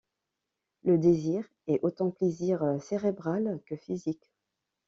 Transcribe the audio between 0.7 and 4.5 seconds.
Le désir est autant plaisir cérébral que physique.